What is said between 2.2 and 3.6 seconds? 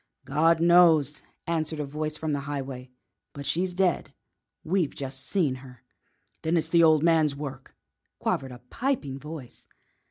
the highway. "But